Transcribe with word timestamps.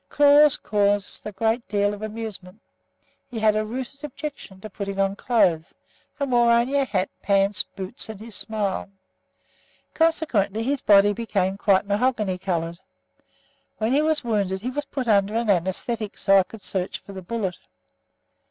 Claude 0.09 0.63
caused 0.63 1.23
a 1.27 1.31
good 1.31 1.67
deal 1.67 1.93
of 1.93 2.01
amusement. 2.01 2.59
He 3.27 3.37
had 3.37 3.55
a 3.55 3.63
rooted 3.63 4.03
objection 4.03 4.59
to 4.61 4.67
putting 4.67 4.99
on 4.99 5.15
clothes 5.15 5.75
and 6.19 6.31
wore 6.31 6.51
only 6.51 6.75
a 6.79 6.85
hat, 6.85 7.11
pants, 7.21 7.61
boots 7.61 8.09
and 8.09 8.19
his 8.19 8.33
smile. 8.35 8.89
Consequently 9.93 10.63
his 10.63 10.81
body 10.81 11.13
became 11.13 11.55
quite 11.55 11.85
mahogany 11.85 12.39
coloured. 12.39 12.79
When 13.77 13.91
he 13.91 14.01
was 14.01 14.23
wounded 14.23 14.61
he 14.61 14.71
was 14.71 14.85
put 14.85 15.07
under 15.07 15.35
an 15.35 15.49
anæsthetic 15.49 16.17
so 16.17 16.31
that 16.31 16.39
I 16.39 16.43
could 16.49 16.61
search 16.63 16.97
for 16.97 17.13
the 17.13 17.21
bullet. 17.21 17.59